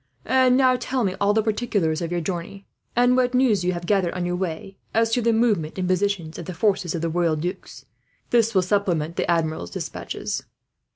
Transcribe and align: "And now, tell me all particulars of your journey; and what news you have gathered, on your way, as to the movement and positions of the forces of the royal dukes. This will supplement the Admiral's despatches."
"And 0.25 0.57
now, 0.57 0.77
tell 0.77 1.03
me 1.03 1.13
all 1.21 1.31
particulars 1.35 2.01
of 2.01 2.11
your 2.11 2.21
journey; 2.21 2.65
and 2.95 3.15
what 3.15 3.35
news 3.35 3.63
you 3.63 3.73
have 3.73 3.85
gathered, 3.85 4.15
on 4.15 4.25
your 4.25 4.35
way, 4.35 4.75
as 4.95 5.11
to 5.11 5.21
the 5.21 5.31
movement 5.31 5.77
and 5.77 5.87
positions 5.87 6.39
of 6.39 6.45
the 6.45 6.55
forces 6.55 6.95
of 6.95 7.03
the 7.03 7.09
royal 7.11 7.35
dukes. 7.35 7.85
This 8.31 8.55
will 8.55 8.63
supplement 8.63 9.15
the 9.15 9.29
Admiral's 9.29 9.69
despatches." 9.69 10.43